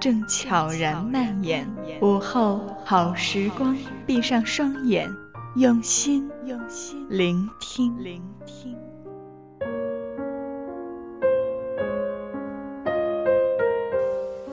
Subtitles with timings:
[0.00, 1.68] 正悄然蔓延，
[2.00, 5.10] 午后好时光，闭上双眼，
[5.56, 8.76] 用心用心聆听聆听。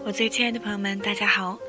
[0.03, 1.59] 我最亲爱的朋友们，大家好，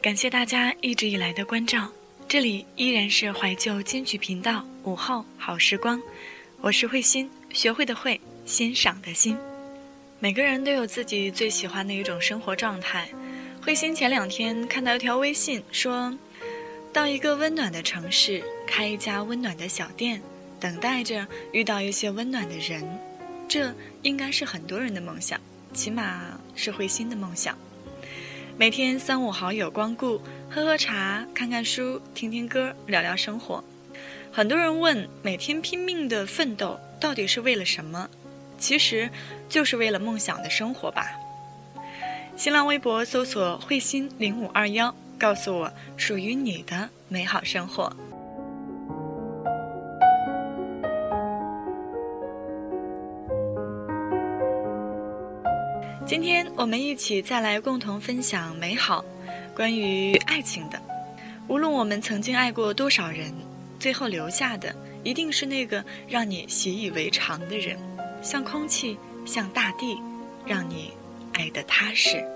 [0.00, 1.86] 感谢大家一直以来的关照，
[2.26, 6.00] 这里依然是怀旧金曲频道午后好时光，
[6.62, 9.36] 我是慧心，学会的会，欣赏的心。
[10.18, 13.06] 每个人都有自己最喜欢的一种生活状态。
[13.66, 16.16] 慧心前两天看到一条微信，说
[16.92, 20.22] 到一个温暖的城市，开一家温暖的小店，
[20.60, 22.84] 等待着遇到一些温暖的人，
[23.48, 25.40] 这应该是很多人的梦想，
[25.74, 27.58] 起码是慧心的梦想。
[28.56, 33.64] 每天三五好友光顾，喝喝茶，看看书，听听歌，聊聊生活。
[34.30, 38.08] 很多人问，每天拼命的奋斗到底是为了什么？
[38.60, 39.10] 其实，
[39.48, 41.10] 就是为了梦想的生活吧。
[42.36, 47.90] 新浪微博搜索“慧心零五二幺”，告诉我属于你的美好生活。
[56.04, 59.02] 今天我们一起再来共同分享美好，
[59.54, 60.78] 关于爱情的。
[61.48, 63.32] 无论我们曾经爱过多少人，
[63.80, 67.78] 最后留下的一定是那个让你习以为常的人，
[68.20, 69.96] 像空气，像大地，
[70.44, 70.92] 让你。
[71.36, 72.35] 爱的踏实。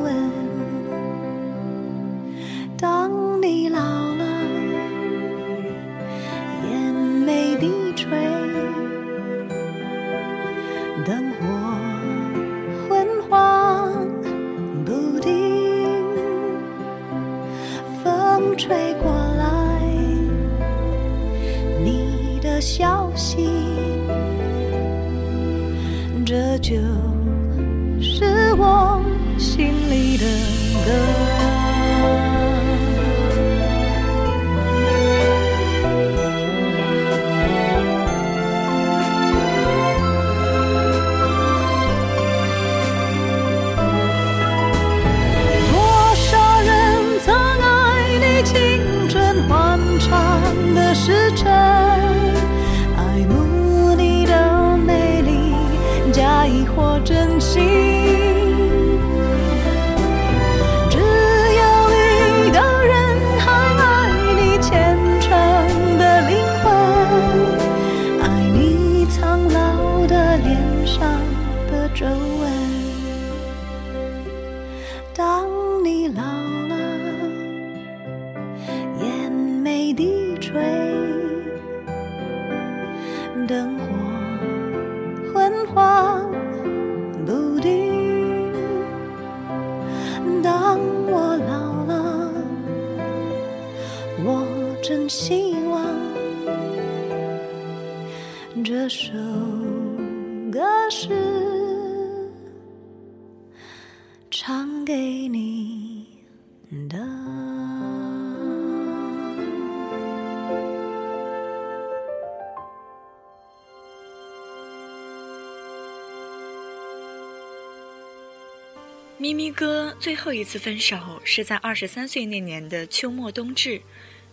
[119.51, 123.81] 哥最后一次分手是在二十三岁那年的秋末冬至，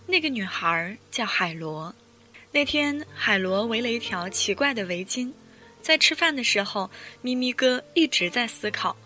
[0.07, 1.95] 那个女孩叫海螺。
[2.53, 5.33] 那天，海螺围了一条奇怪的围巾。
[5.81, 6.91] 在吃饭的时候，
[7.23, 8.97] 咪咪哥一直在思考，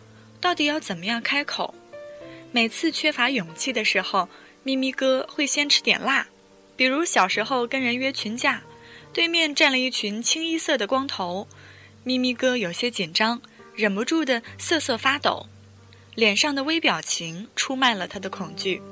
[0.40, 1.74] 到底要怎么样开口。
[2.50, 4.28] 每次缺乏勇气的时候，
[4.62, 6.26] 咪咪哥会先吃点辣，
[6.76, 8.62] 比如小时候跟人约群架，
[9.12, 11.46] 对面站了一群清一色的光头，
[12.04, 13.40] 咪咪哥有些紧张，
[13.74, 15.46] 忍不住的瑟瑟发抖。
[16.14, 18.82] 脸上的微表情出卖了他的恐惧。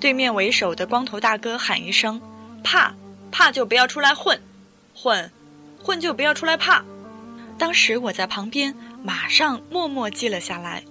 [0.00, 2.20] 对面为首的光头大哥喊一声
[2.62, 2.94] ：“怕，
[3.30, 4.40] 怕就不要出来混，
[4.94, 5.30] 混，
[5.82, 6.84] 混就不要出来怕。”
[7.58, 10.82] 当时我在旁边，马上默默记了下来。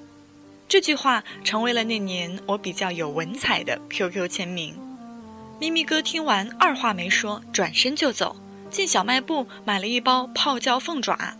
[0.67, 4.75] 这句话成为了那年我比较有文采的 QQ 签名。
[5.59, 8.35] 咪咪哥听完，二话没说，转身就走，
[8.69, 11.37] 进小卖部买了一包泡椒凤爪，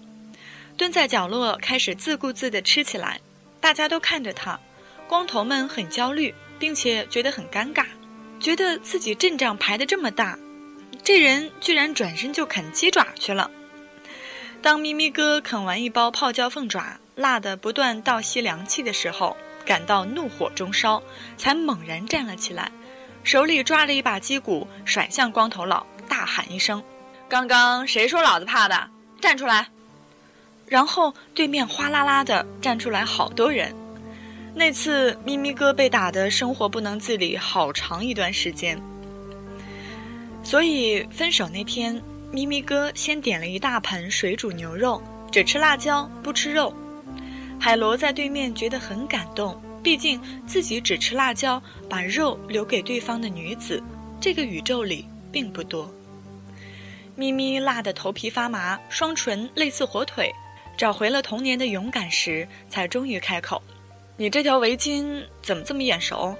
[0.78, 3.22] 蹲在角落开始自顾自地吃起来。
[3.64, 4.60] 大家都看着他，
[5.08, 7.86] 光头们很焦虑，并且觉得很尴尬，
[8.38, 10.38] 觉得自己阵仗排得这么大，
[11.02, 13.50] 这人居然转身就啃鸡爪去了。
[14.62, 21.02] 当咪咪哥啃完一包泡椒凤爪，辣得不断倒吸凉气的时候，感到怒火中烧，
[21.38, 22.70] 才猛然站了起来，
[23.24, 26.84] 手里抓着一把鸡骨，甩向光头佬，大喊一声
[27.30, 28.90] ：“刚刚谁说老子怕的？
[29.22, 29.70] 站出来！”
[30.74, 33.72] 然后对面哗啦啦的站出来好多人，
[34.56, 38.82] 那次咪咪哥被打的生活不能自理好长一段时间。
[40.44, 45.00] 所以分手那天，咪咪哥先点了一大盆水煮牛肉，
[45.32, 46.74] 只吃辣椒不吃肉。
[47.60, 53.80] 海螺在对面觉得很感动，毕竟自己只吃辣椒，把肉留给对方的女子，
[54.20, 55.88] 这个宇宙里并不多。
[57.16, 60.34] 咪咪辣得头皮发麻，双唇类似火腿。
[60.76, 63.62] 找回了童年的勇敢时，才终于开口
[64.18, 66.36] ：“你这条围巾怎么这么眼熟？”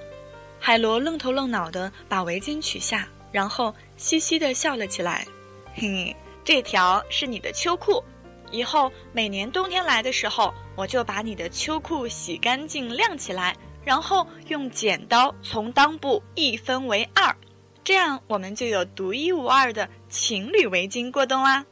[0.58, 5.26] 海螺愣头愣脑地把围巾取下，然后嘻嘻地笑了起来
[5.74, 6.14] ：“嘿，
[6.44, 8.02] 这条是你的秋裤，
[8.50, 13.54] 以后每年冬天来的时候，我就把你的秋裤洗干净晾起来，
[13.84, 17.36] 然后用剪刀从裆部一分为二，
[17.84, 21.64] 这样我们就有独一无二的情侣围巾过冬啦。”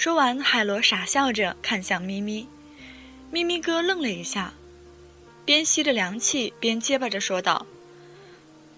[0.00, 2.48] 说完，海螺傻笑着看向咪咪，
[3.30, 4.54] 咪咪哥愣了一下，
[5.44, 7.66] 边吸着凉气边结巴着说道：“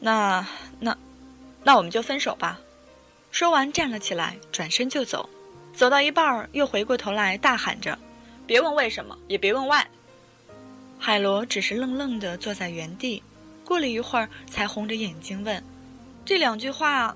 [0.02, 0.44] 那
[0.80, 0.98] 那，
[1.62, 2.58] 那我们就分手吧。”
[3.30, 5.30] 说完站了起来，转身就走，
[5.72, 7.96] 走到一半儿又回过头来大喊着
[8.44, 9.86] ：“别问为什么，也别问 why。”
[10.98, 13.22] 海螺只是愣愣地坐在原地，
[13.64, 15.62] 过了一会儿才红着眼睛问
[16.26, 17.14] ：“这两句话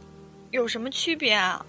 [0.53, 1.67] 有什么区别啊？”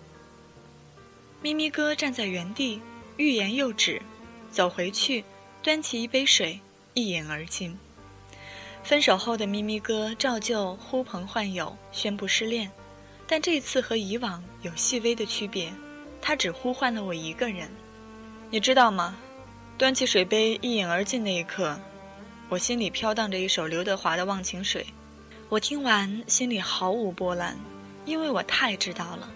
[1.48, 2.82] 咪咪哥站在原地，
[3.16, 4.02] 欲言又止，
[4.52, 5.24] 走回去，
[5.64, 6.60] 端起一杯水，
[6.94, 7.80] 一饮而尽。
[8.84, 12.70] 分手后的咪咪哥照旧呼朋唤友，宣布失恋，
[13.26, 15.72] 但这次和以往有细微的区别，
[16.22, 17.70] 他只呼唤了我一个人。
[18.50, 19.16] 你知道吗？
[19.78, 21.80] 端起水杯一饮而尽那一刻，
[22.50, 24.84] 我心里飘荡着一首刘德华的《忘情水》。
[25.48, 27.58] 我听完心里毫无波澜，
[28.04, 29.30] 因为我太知道了。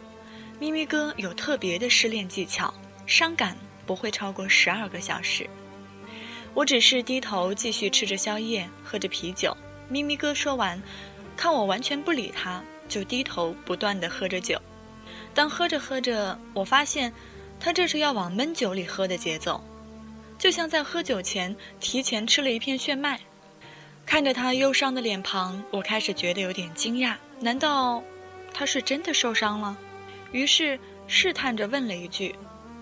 [0.61, 2.71] 咪咪哥有特别的失恋技巧，
[3.07, 3.57] 伤感
[3.87, 5.49] 不会超过十二个小时。
[6.53, 9.57] 我只是低头继续吃着宵夜，喝着啤酒。
[9.89, 10.79] 咪咪哥说完，
[11.35, 14.61] 看我完全不理他，就低头不断的喝着酒。
[15.33, 17.11] 当喝着喝着，我发现，
[17.59, 19.63] 他这是要往闷酒里喝的节奏，
[20.37, 23.19] 就像在喝酒前提前吃了一片炫迈。
[24.05, 27.15] 看着他忧伤的脸庞，我开始觉得有点惊讶。
[27.39, 28.03] 难道
[28.53, 29.75] 他是真的受伤了？
[30.31, 32.35] 于是试探着问了一句：“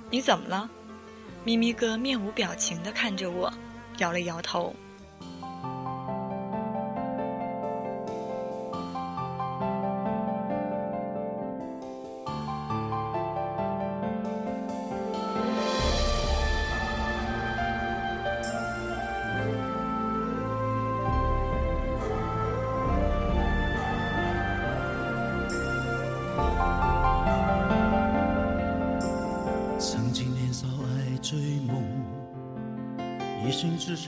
[0.09, 0.69] 你怎么了？”
[1.45, 3.51] 咪咪哥面无表情地看着我，
[3.97, 4.75] 摇了摇头。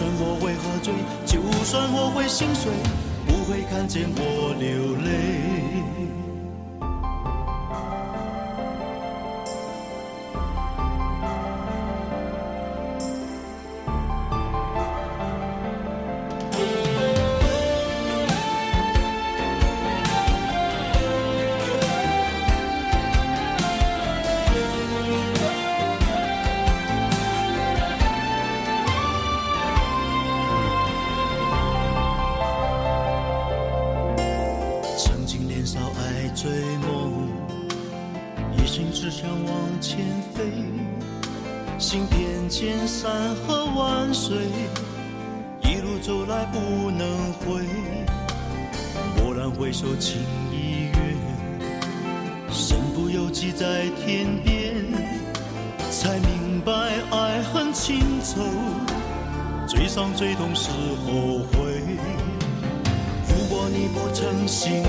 [0.00, 0.94] 就算我会喝醉，
[1.26, 2.72] 就算我会心碎，
[3.26, 6.29] 不会看见我流泪。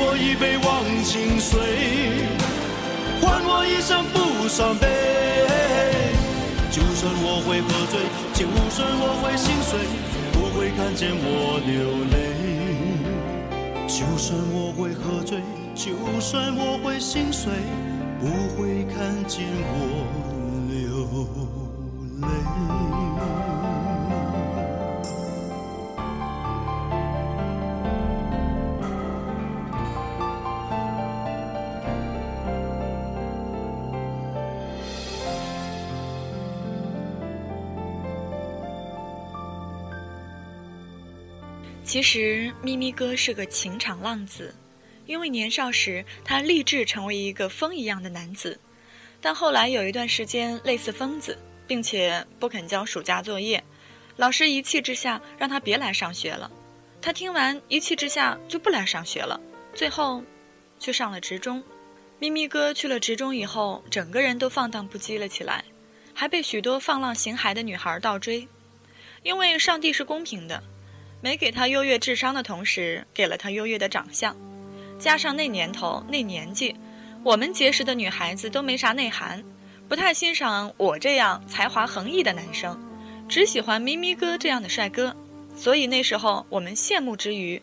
[0.00, 0.68] 我一杯忘
[1.02, 1.58] 情水，
[3.20, 4.86] 换我一生不伤悲。
[6.70, 7.98] 就算我会喝醉，
[8.32, 9.80] 就算我会心碎，
[10.32, 12.16] 不会看见我流泪。
[13.88, 15.42] 就算我会喝醉，
[15.74, 17.52] 就算我会心碎，
[18.20, 20.27] 不会看见我
[41.88, 44.54] 其实咪咪哥是个情场浪子，
[45.06, 48.60] 因为年少时他立志成为一个风一样的男子，
[49.22, 53.64] 但后来有一段时间类似疯子，并且不肯交暑假作业，
[54.16, 56.50] 老师一气之下让他别来上学了。
[57.00, 59.40] 他听完一气之下就不来上学了，
[59.72, 60.22] 最后
[60.78, 61.64] 去上了职中。
[62.18, 65.64] 咪咪哥去了职中以后，整个人都放荡不羁了起来，
[66.12, 68.46] 还被许多放浪形骸的女孩倒追，
[69.22, 70.62] 因为上帝是公平的。
[71.20, 74.36] 没给他优越智商的同时，给了他优越的长相，
[74.98, 76.74] 加上那年头那年纪，
[77.24, 79.42] 我们结识的女孩子都没啥内涵，
[79.88, 82.78] 不太欣赏我这样才华横溢的男生，
[83.28, 85.14] 只喜欢咪咪哥这样的帅哥。
[85.56, 87.60] 所以那时候我们羡慕之余，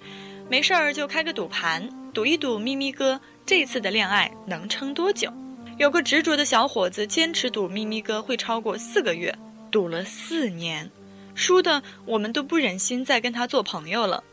[0.50, 5.32] 没事儿就开个赌盘，赌一赌咪咪哥这次的恋爱能撑多久。
[5.78, 9.34] 有个执着的小伙子坚持赌咪咪哥会超过四个月，
[9.72, 10.90] 赌了四年。
[11.36, 14.24] 输的我们都不忍心再跟他做朋友了，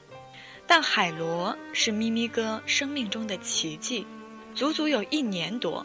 [0.68, 4.06] 但海螺是咪咪哥生命中的奇迹，
[4.54, 5.85] 足足有一年多。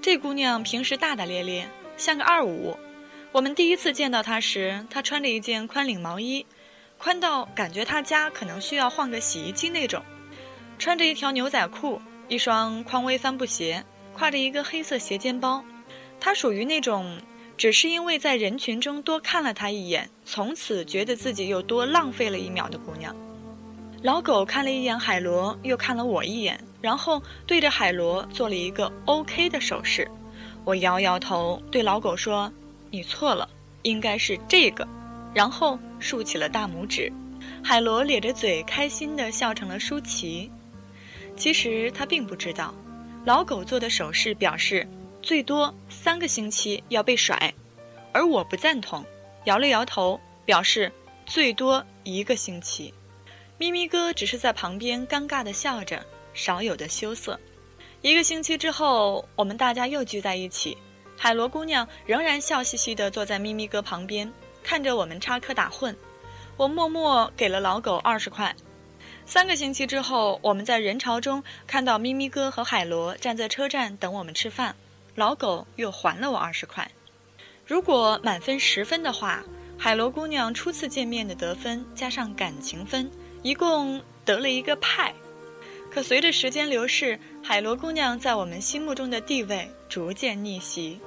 [0.00, 1.68] 这姑娘平时大大咧咧，
[1.98, 2.76] 像个二五。
[3.30, 6.46] 我们第一次见到她时，她穿着一件宽领毛衣，
[6.96, 10.02] 宽到感觉她家可能需要换个洗衣机那种，
[10.78, 13.84] 穿着一条牛仔裤，一双匡威帆布鞋，
[14.16, 15.62] 挎着一个黑色斜肩包。
[16.18, 17.18] 她属于那种。
[17.56, 23.14] 只是因为在人群中多看了他一眼，从此觉得自己又多浪费了一秒的姑娘。
[24.02, 30.10] 老狗看了一眼海螺，又看了我一眼，然后对着海螺做了一个 OK 的手势。
[30.64, 32.52] 我摇摇头，对老狗说
[32.90, 33.48] ：“你错了，
[33.82, 34.86] 应该是这个。”
[35.32, 37.12] 然后竖起了大拇指。
[37.62, 40.50] 海螺咧着嘴，开心地笑成了舒淇。
[41.36, 42.74] 其实他并不知道，
[43.24, 44.86] 老狗做的手势表示
[45.24, 47.54] 最多三个星期要被甩，
[48.12, 49.02] 而我不赞同，
[49.44, 50.92] 摇了摇头，表示
[51.24, 52.92] 最多一个星期。
[53.56, 56.04] 咪咪哥只是在旁边尴尬地笑着，
[56.34, 57.40] 少有的羞涩。
[58.02, 60.76] 一个星期之后，我们大家又聚在一起，
[61.16, 64.30] 海螺姑娘仍然笑嘻嘻地坐在咪咪哥旁边，
[64.62, 65.96] 看着我们插科打诨。
[66.58, 68.54] 我默默给了老狗二十块。
[69.24, 74.76] 三个星期之后，我们在人潮中看到咪咪哥和海螺站在车站等我们吃饭，
[75.14, 76.90] 老狗又还了我二十块。
[77.66, 79.42] 如果满分十分的话，
[79.78, 83.10] 海螺姑娘初次见面的得分加上感情分，
[83.42, 85.14] 一共得了一个派。
[85.90, 91.00] 可随着时间流逝，海螺姑娘在我们心目中的地位逐渐逆袭。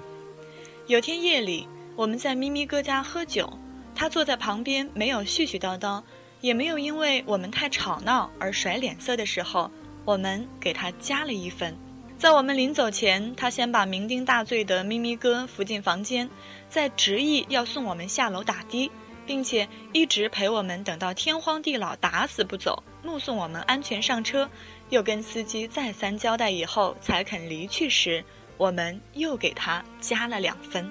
[0.85, 3.51] 有天夜里，我们在咪咪哥家喝酒，
[3.93, 6.01] 她坐在旁边，没有絮絮叨叨，
[6.39, 9.69] 也没有因为我们太吵闹而甩脸色的时候，
[10.05, 11.77] 我们给她加了一分。
[12.17, 16.29] 在我们临走前，他先把酩酊大醉的咪咪哥扶进房间，
[16.67, 18.91] 再执意要送我们下楼打的。
[19.27, 24.49] 并且一直陪我们等到天荒地老，打死不走，目送我们安全上车，
[24.87, 28.23] 又跟司机再三交代以后才肯离去时，
[28.55, 30.89] 我们又给他加了两分。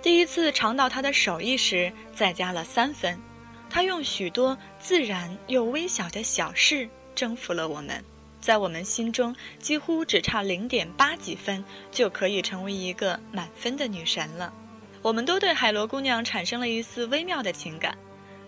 [0.00, 3.20] 第一次尝到他的手艺时，再加了三分。
[3.68, 8.02] 他用许多自然又微小的小事征服了我们，
[8.44, 14.52] 在我们心中几乎只差零点八几分就可以成为一个满分的女神了。
[15.00, 17.96] 我们都对海螺姑娘产生了一丝微妙的情感，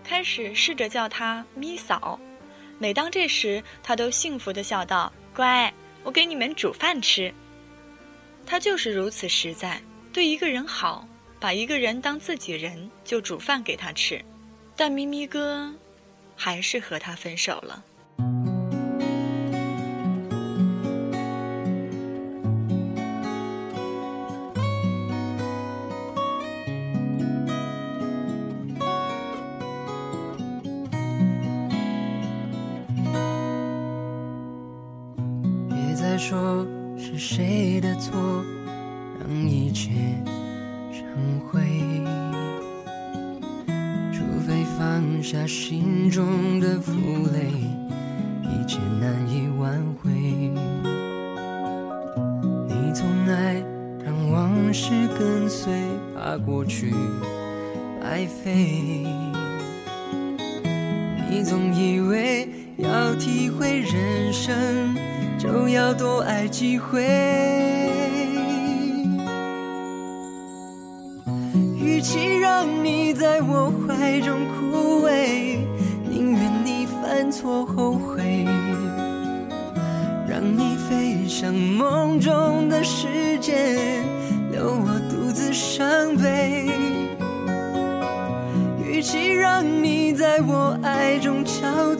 [0.05, 2.21] 开始试着叫她咪嫂。
[2.79, 5.73] 每当这时，她都幸福地笑道：“乖，
[6.05, 7.33] 我给你们煮饭吃。”
[8.45, 9.81] 她就是如此实在，
[10.13, 11.09] 对一个人好，
[11.41, 14.23] 把一个人当自己人，就煮饭给他吃。
[14.77, 15.73] 但咪咪哥，
[16.37, 17.83] 还是和他分手了。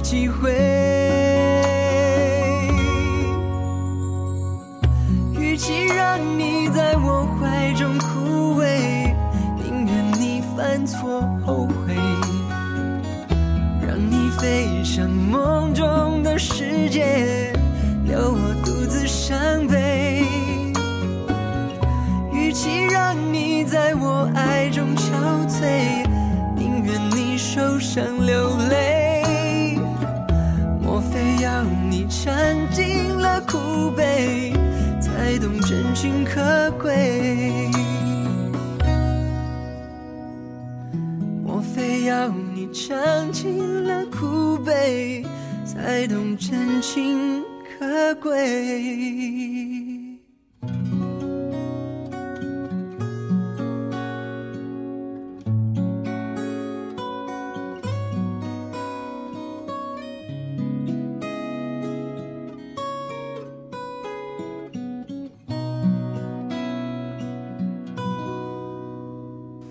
[0.00, 0.77] 机会，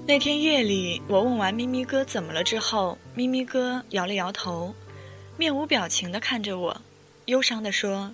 [0.08, 4.74] 那天夜里，我问完咪咪哥怎么了之后，咪咪哥摇了摇头，
[5.36, 6.82] 面无表情地看着我，
[7.26, 8.14] 忧伤地说：“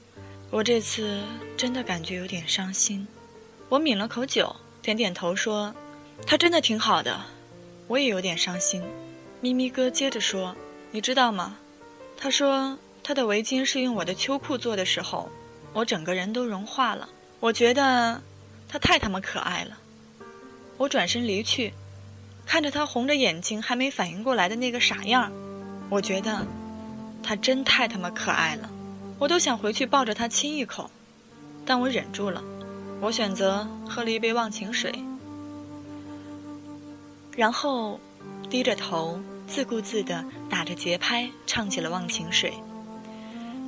[0.49, 1.21] 我这次
[1.55, 3.07] 真的感觉有点伤心。”
[3.69, 5.75] 我抿了口酒，点点头说
[6.25, 7.21] ：“他真的挺好的。”
[7.87, 8.81] 我也有点伤心。
[9.39, 10.55] 咪咪哥接着说
[10.89, 11.57] ：“你知道吗？
[12.17, 15.29] 他说他的围巾是用我的秋裤做的时候，
[15.73, 17.07] 我整个人都融化了。
[17.39, 18.19] 我觉得
[18.67, 19.77] 他太他妈可爱了。”
[20.77, 21.71] 我转身离去。
[22.45, 25.31] 看着他红着眼睛还没反应过来的那个傻样儿，
[25.89, 26.45] 我觉得
[27.23, 28.69] 他真太他妈可爱了，
[29.17, 30.89] 我都想回去抱着他亲一口，
[31.65, 32.43] 但我忍住了。
[33.01, 34.93] 我选择喝了一杯忘情水，
[37.35, 37.99] 然后
[38.49, 42.53] 低着头自顾自地打着节拍唱起了忘情水。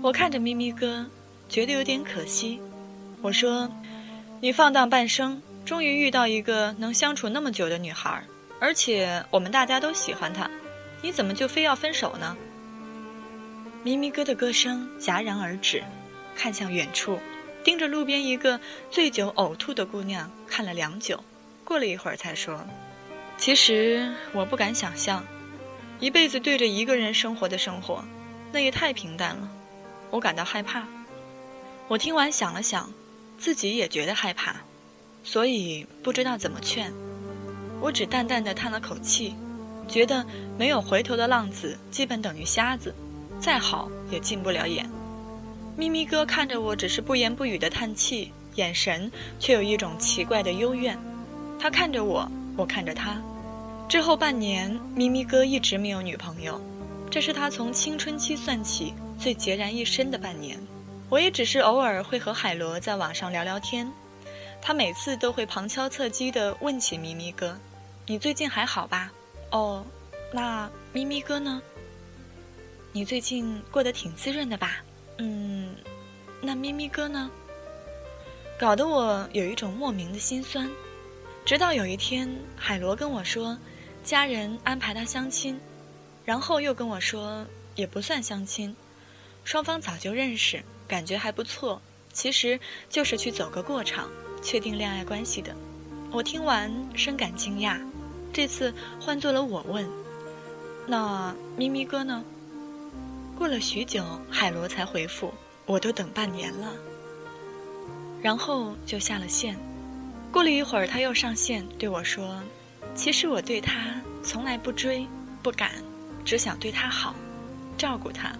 [0.01, 1.05] 我看着咪咪哥，
[1.49, 2.61] 觉得有点可惜。
[3.21, 3.69] 我说
[4.39, 8.23] ：“你放荡半生，终于遇到一个能相处那么久的女孩儿。”
[8.65, 10.49] 而且我们大家都喜欢他，
[11.03, 12.35] 你怎么就非要分手呢？
[13.83, 15.83] 咪咪哥的歌声戛然而止，
[16.35, 17.19] 看向远处，
[17.63, 21.23] 盯着路边一个醉酒呕吐的姑娘看了良久，
[21.63, 22.65] 过了一会儿才说
[23.37, 25.23] ：“其实我不敢想象，
[25.99, 28.03] 一辈子对着一个人生活的生活，
[28.51, 29.47] 那也太平淡了，
[30.09, 30.87] 我感到害怕。”
[31.87, 32.91] 我听完想了想，
[33.37, 34.55] 自己也觉得害怕，
[35.23, 36.91] 所以不知道怎么劝。
[37.81, 39.35] 我只淡淡的叹了口气，
[39.87, 40.25] 觉得
[40.57, 42.93] 没有回头的浪子基本等于瞎子，
[43.39, 44.89] 再好也进不了眼。
[45.77, 50.97] 咪咪哥看着我，只是不言不语的叹气，眼神却有一种奇怪的幽怨。
[51.59, 53.21] 他看着我，我看着他。
[53.87, 56.59] 之后半年，咪咪哥一直没有女朋友，
[57.11, 60.57] 这是他从青春期算起最孑然一身的半年。
[61.09, 63.91] 我也只是偶尔会和海螺在网上聊聊天。
[64.67, 67.55] 他每次都会旁敲侧击地问起咪咪哥
[68.07, 69.13] ：“你最近还好吧
[69.51, 69.85] ？”“哦，
[70.33, 71.61] 那咪咪哥呢
[72.91, 74.83] ？”“你最近过得挺滋润的吧
[75.19, 75.75] ？”“嗯，
[76.41, 77.29] 那咪咪哥呢？”
[78.57, 80.67] 搞得我有一种莫名的心酸。
[81.45, 83.55] 直到有一天，海螺跟我说，
[84.03, 85.61] 家人安排他相亲，
[86.25, 88.75] 然后又跟我说也不算相亲，
[89.43, 91.79] 双方早就认识，感觉还不错，
[92.11, 94.09] 其实就是去走个过场。
[94.45, 95.55] 确定恋爱关系的，
[96.11, 97.79] 我听完深感惊讶。
[98.31, 99.83] 这次换做了我问
[100.85, 102.23] ：“那咪咪哥呢？”
[103.35, 105.33] 过了许久，海螺才回复
[105.65, 106.71] ：“我都等半年了。”
[108.21, 109.57] 然后就下了线。
[110.31, 112.39] 过了一会儿，他又上线对我说
[112.93, 115.07] ：“其实我对他从来不追，
[115.41, 115.71] 不敢，
[116.23, 117.15] 只想对他好，
[117.79, 118.31] 照顾他，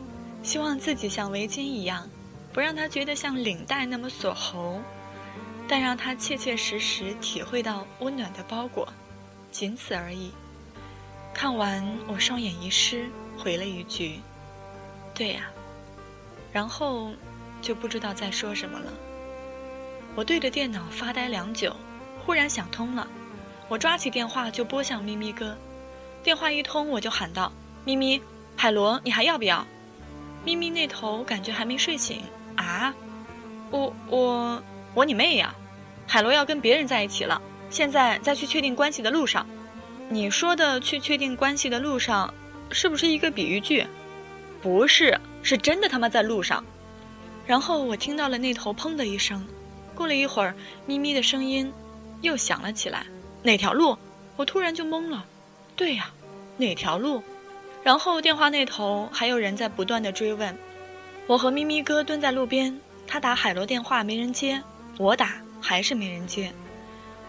[0.43, 2.07] 希望自己像围巾一样，
[2.53, 4.79] 不让他觉得像领带那么锁喉。”
[5.67, 8.87] 但让他切切实实体会到温暖的包裹，
[9.51, 10.31] 仅此而已。
[11.33, 14.19] 看完，我双眼一湿，回了一句
[15.13, 15.49] ：“对呀。”
[16.53, 17.11] 然后
[17.61, 18.93] 就不知道再说什么了。
[20.15, 21.75] 我对着电脑发呆良久，
[22.25, 23.07] 忽然想通了，
[23.67, 25.57] 我抓起电话就拨向咪咪哥。
[26.23, 27.51] 电话一通，我就喊道
[27.83, 28.21] ：“咪咪，
[28.55, 29.65] 海螺，你还要不要？”
[30.45, 32.21] 咪咪那头感觉还没睡醒
[32.55, 32.93] 啊，
[33.71, 34.63] 我我。
[34.95, 35.53] 我你妹呀！
[36.07, 39.45] 海螺要跟别人在一起了，现在在去确定关系的路上。
[40.07, 42.33] 你说的去确定关系的路上，
[42.71, 43.85] 是不是一个比喻句？
[44.61, 46.63] 不是，是真的他妈在路上。
[47.45, 49.45] 然后我听到了那头砰的一声，
[49.93, 50.55] 过了一会儿，
[50.85, 51.73] 咪咪的声音
[52.21, 53.05] 又响了起来。
[53.43, 53.97] 哪条路？
[54.37, 55.25] 我突然就懵了。
[55.75, 56.09] 对呀，
[56.55, 57.21] 哪条路？
[57.83, 60.57] 然后电话那头还有人在不断的追问。
[61.27, 64.63] 我和咪咪哥蹲在路边，他打海螺电话没人接。
[64.97, 66.53] 我打还是没人接，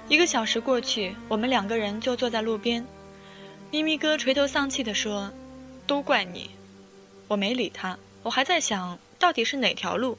[0.08, 2.86] 一个小时过去，我们两个人就坐在路边。
[3.72, 5.32] 咪咪哥垂头丧气地说
[5.86, 6.50] ：“都怪你。”
[7.26, 10.16] 我没理他，我还在想到底是哪条路。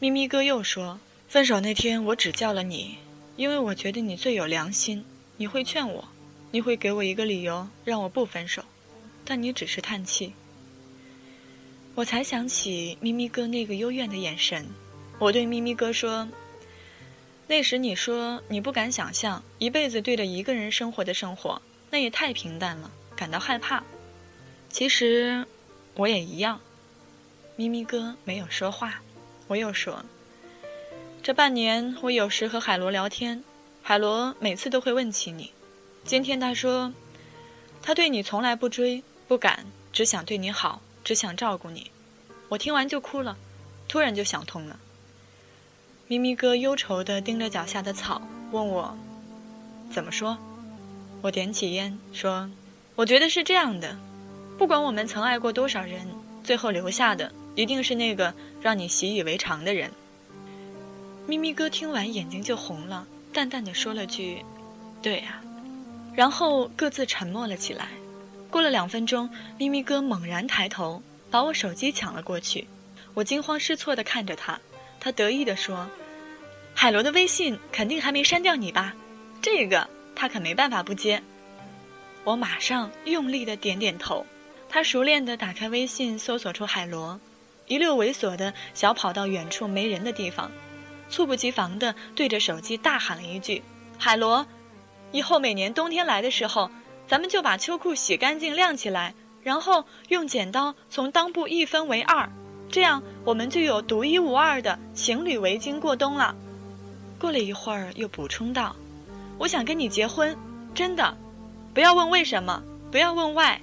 [0.00, 0.98] 咪咪哥又说
[1.28, 2.96] ：“分手那天我只叫了你，
[3.36, 5.04] 因为我觉得你最有良心，
[5.36, 6.08] 你会劝我，
[6.50, 8.64] 你会给我一个理由让我不分手。”
[9.24, 10.32] 但你只是叹气。
[11.94, 14.66] 我才想起咪咪哥那个幽怨的眼神，
[15.18, 16.28] 我对咪咪哥说
[17.46, 23.84] ：“那时你说你不敢想象一辈子对着一个人生活的生活，那也太平淡了，感到害怕。
[24.68, 25.46] 其实，
[25.94, 26.60] 我也一样。”
[27.56, 29.00] 咪咪哥没有说话，
[29.46, 30.04] 我又说
[31.22, 33.42] ：“这半年我有时和海螺聊天，
[33.82, 35.52] 海螺每次都会问起你。
[36.04, 36.92] 今天他说，
[37.80, 41.92] 他对你从来不追不赶，只想对你好。”只想照顾你，
[42.48, 43.36] 我听完就哭了，
[43.86, 44.76] 突然就想通了。
[46.08, 48.96] 咪咪哥忧愁地盯着脚下的草，问我
[49.90, 50.38] ：“怎么说？”
[51.20, 52.48] 我点起烟说
[52.94, 53.96] ：“我觉得是这样的，
[54.56, 56.06] 不管我们曾爱过多少人，
[56.44, 59.90] 最后留下的一定是那个让你习以为常的人。”
[61.26, 64.44] 咪咪哥听完眼睛就红了，淡淡的说了句
[65.02, 65.42] ：“对呀。”
[66.14, 67.88] 然后各自沉默了起来。
[68.48, 72.68] 过了两分钟，咪咪哥猛然抬头，把我手机抢了过去。
[73.12, 74.60] 我惊慌失措地看着他，
[75.00, 75.88] 他得意地说
[76.74, 78.94] ：“海螺的微信肯定还没删掉你吧？
[79.40, 81.22] 这个他可没办法不接。”
[82.24, 84.26] 我马上用力地点点头。
[84.68, 87.20] 他熟练地打开微信，搜索出海螺，
[87.66, 90.50] 一溜猥琐地小跑到远处没人的地方，
[91.08, 93.62] 猝不及防地对着手机大喊了一句
[93.96, 94.44] ：“海螺，
[95.12, 96.70] 以后每年冬天来的时候。”
[97.08, 102.28] 咱们就把秋裤洗干净晾起来，然后用剪刀从裆部一分为二，
[102.68, 106.34] 这样我们就有独一无二的情侣围巾过冬了。
[107.18, 108.76] 过了一会儿，又补充道
[109.38, 110.36] ：“我想跟你结婚，
[110.74, 111.16] 真的，
[111.72, 113.58] 不要问为什么，不要问 why。”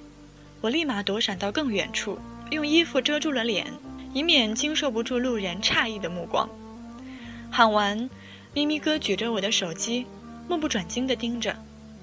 [0.60, 2.18] 我立马躲闪到更远处，
[2.50, 3.66] 用衣服遮住了脸，
[4.12, 6.48] 以免经受不住路人诧异的目光。
[7.50, 8.08] 喊完，
[8.54, 10.06] 咪咪哥举着我的手机，
[10.48, 11.54] 目不转睛地盯着。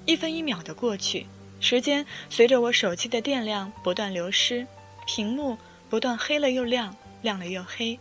[0.06, 1.26] 一分一秒的过去，
[1.60, 4.66] 时间随着我手机的电量不断流失，
[5.06, 5.58] 屏幕
[5.92, 7.98] 不断黑了又亮，亮了又黑。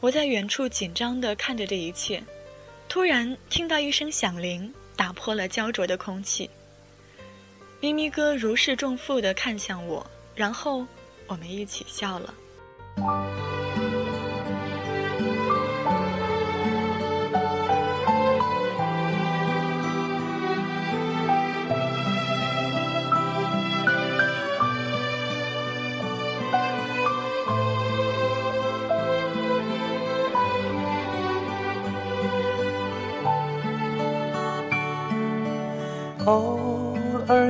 [0.00, 2.24] 我在远处紧张地看着这一切，
[2.88, 6.48] 突然听到一声响铃，打破了焦灼的空气。
[7.82, 10.86] 咪咪哥如释重负地看向我，然后
[11.26, 12.32] 我们一起笑了。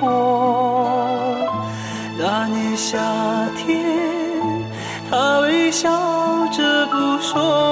[0.00, 1.36] 过。
[2.18, 2.98] 那年夏
[3.56, 3.84] 天，
[5.10, 5.88] 他微笑
[6.48, 7.69] 着不说。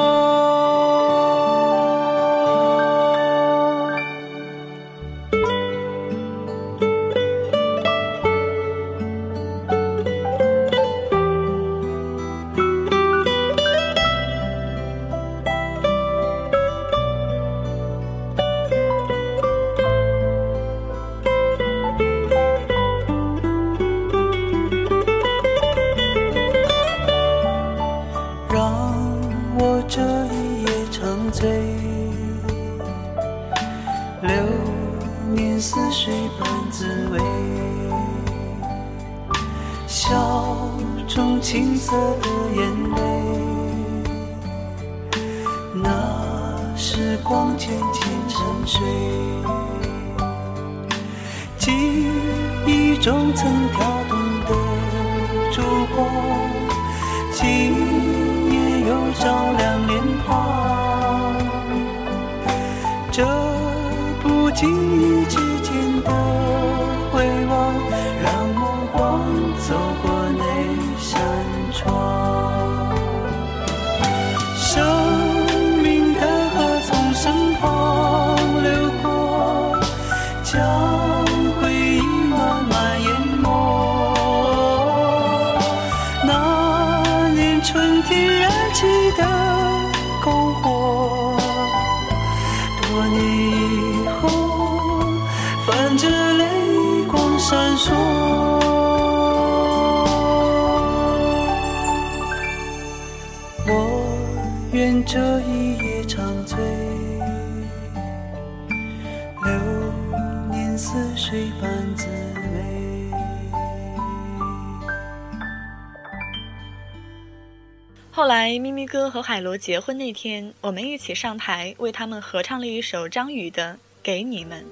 [118.59, 124.64] 咪咪哥和海螺结婚那天，我们一起上台为他们合唱了一首张宇的《给你们》。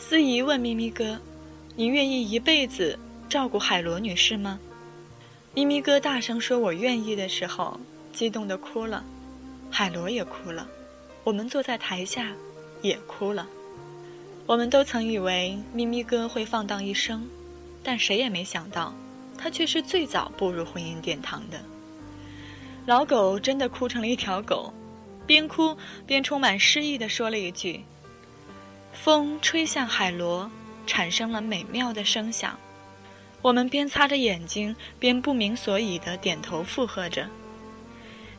[0.00, 1.18] 司仪问咪咪哥
[1.76, 4.60] ：“你愿意一辈子照顾海螺女士吗？”
[5.54, 7.80] 咪咪哥大声说：“我愿意”的时候，
[8.12, 9.02] 激动的哭了，
[9.70, 10.68] 海螺也哭了，
[11.24, 12.32] 我们坐在台下
[12.82, 13.46] 也哭了。
[14.46, 17.26] 我们都曾以为咪咪哥会放荡一生，
[17.82, 18.94] 但谁也没想到，
[19.38, 21.60] 他却是最早步入婚姻殿堂的。
[22.90, 24.74] 老狗真的哭成了一条狗，
[25.24, 25.76] 边哭
[26.08, 27.84] 边充满诗意地说了一句
[28.92, 30.50] ：“风吹向海螺，
[30.88, 32.58] 产生了美妙的声响。”
[33.42, 37.28] 我们边擦着眼睛，边不明所以地点头附和着。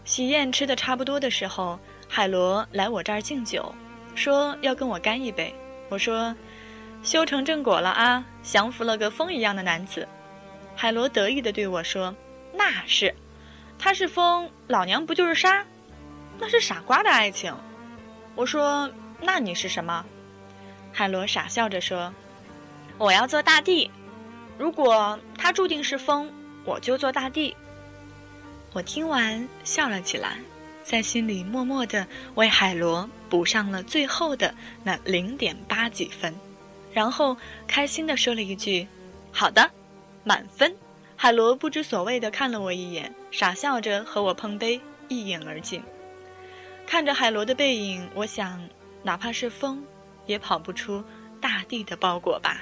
[0.03, 3.73] 喜宴吃的差不多的时候，海螺来我这儿敬酒，
[4.15, 5.55] 说要跟我干一杯。
[5.87, 6.35] 我说
[7.03, 10.05] ：“修成正果了啊，降服了个风一样的男子。”
[10.75, 12.13] 海螺得意地对我说
[12.53, 13.15] ：“那是。”
[13.83, 15.65] 他是风，老娘不就是沙？
[16.37, 17.51] 那是傻瓜的爱情。
[18.35, 18.87] 我说
[19.19, 20.05] ：“那你是什么？”
[20.93, 22.13] 海螺傻笑着说
[22.99, 23.89] ：“我要做大地。
[24.55, 26.31] 如果他注定是风，
[26.63, 27.57] 我就做大地。”
[28.71, 30.37] 我听完笑了起来，
[30.83, 36.31] 在心里默默的为海螺补上了最后的那零点八几分，
[36.93, 38.87] 然后开心的说了一句
[39.33, 39.71] ：“好的，
[40.23, 40.71] 满分。”
[41.17, 45.81] 海螺不知所谓的看了我一眼，傻笑着和我碰杯，一饮而尽。
[46.85, 48.61] 看着海螺的背影，我想，
[49.03, 49.81] 哪怕是风，
[50.25, 51.03] 也跑不出
[51.39, 52.61] 大地的包裹吧。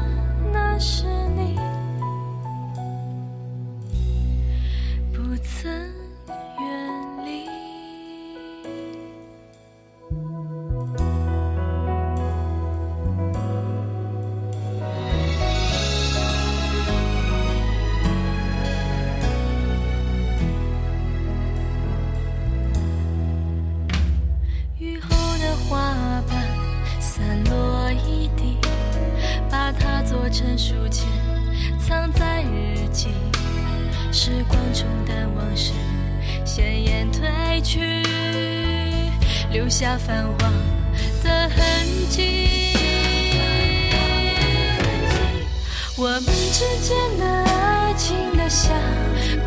[46.23, 48.71] 我们之间的爱情的像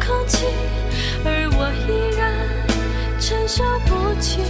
[0.05, 0.45] 空气，
[1.25, 2.23] 而我依然
[3.21, 4.41] 承受不起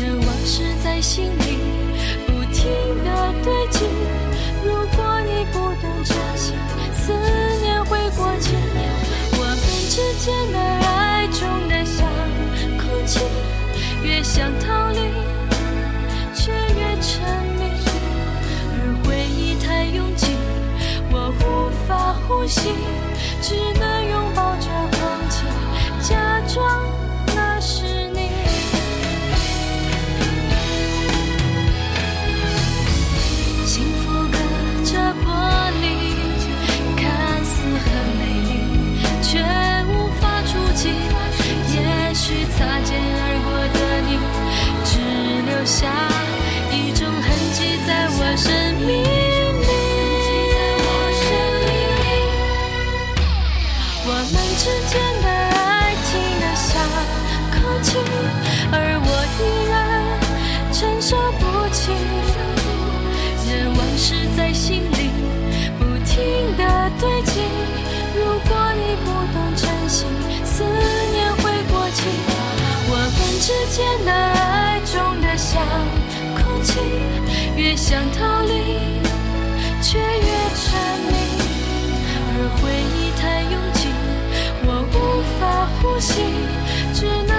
[0.00, 1.58] 任往事在心里
[2.26, 2.64] 不停
[3.04, 3.84] 的堆积。
[4.64, 6.54] 如果你不懂珍惜，
[6.96, 7.12] 思
[7.62, 8.56] 念会过期。
[9.36, 9.56] 我们
[9.88, 12.04] 之间的爱重的像
[12.78, 13.20] 空气，
[14.02, 15.33] 越想逃离。
[22.26, 22.70] 呼吸，
[23.42, 24.98] 只能拥抱着空
[25.28, 25.44] 气，
[26.00, 26.82] 假装
[27.34, 28.30] 那是你。
[33.66, 34.38] 幸福隔
[34.84, 35.26] 着玻
[35.82, 35.84] 璃，
[36.96, 37.52] 看似
[37.84, 37.86] 很
[38.18, 38.50] 美丽，
[39.22, 39.38] 却
[39.88, 40.82] 无法触及。
[41.76, 44.10] 也许擦肩而过的你，
[44.84, 44.92] 只
[45.46, 45.86] 留下
[46.70, 47.56] 一种痕迹
[47.86, 48.48] 在我生
[48.86, 48.92] 命
[76.64, 76.82] 情，
[77.56, 78.52] 越想逃离，
[79.80, 80.64] 却越沉
[81.10, 81.14] 迷。
[82.36, 82.62] 而回
[82.96, 83.80] 忆太拥挤，
[84.66, 84.96] 我无
[85.38, 85.40] 法
[85.80, 86.12] 呼吸，
[86.92, 86.98] 只
[87.28, 87.32] 能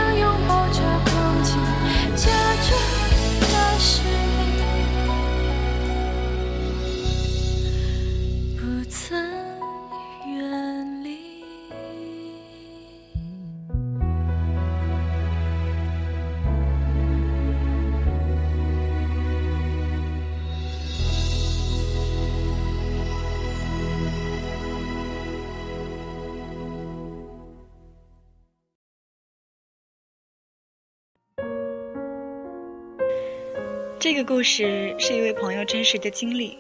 [34.06, 36.60] 这个故事是一位朋友真实的经历，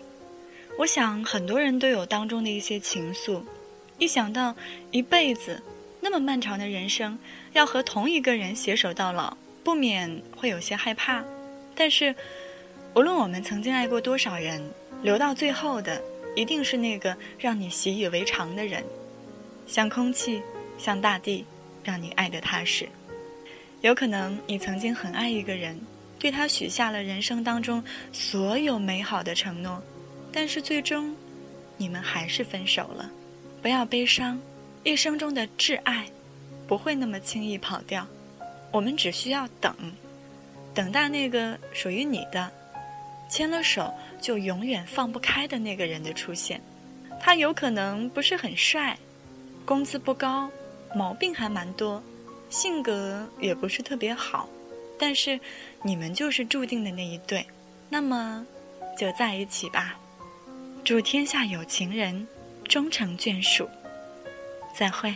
[0.79, 3.43] 我想很多人都有当中的一些情愫。
[3.99, 4.55] 一想到
[4.89, 5.61] 一辈子
[6.01, 7.19] 那么漫长的人生，
[7.53, 11.23] 要和同一个人携手到老，不免会有些害怕。
[11.75, 12.15] 但是，
[12.95, 14.59] 无论我们曾经爱过多少人，
[15.03, 16.01] 留到最后的
[16.35, 18.83] 一定是那个让你习以为常的人，
[19.67, 20.41] 像空气，
[20.79, 21.45] 像大地，
[21.83, 22.89] 让你爱得踏实。
[23.81, 25.79] 有可能你曾经很爱一个人。
[26.25, 29.79] 对他许下了人生当中所有美好的承诺，
[30.31, 31.15] 但是最终，
[31.77, 33.07] 你们还是分手了。
[33.61, 34.41] 不要悲伤，
[34.83, 36.07] 一生中的挚爱，
[36.65, 38.07] 不会那么轻易跑掉。
[38.71, 39.71] 我们只需要等，
[40.73, 42.51] 等待那个属于你的，
[43.29, 46.59] 牵了手就永远放不开的那个人的出现。
[47.21, 48.97] 他有可能不是很帅，
[49.63, 50.49] 工资不高，
[50.95, 52.01] 毛病还蛮多，
[52.49, 54.49] 性格也不是特别好。
[54.97, 55.39] 但是，
[55.83, 57.45] 你们就是注定的那一对，
[57.89, 58.45] 那么，
[58.97, 59.97] 就在一起吧。
[60.83, 62.27] 祝天下有情人
[62.63, 63.67] 终成眷属。
[64.73, 65.15] 再会。